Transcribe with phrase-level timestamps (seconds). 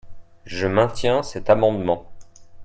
[0.47, 2.11] Je maintiens cet amendement.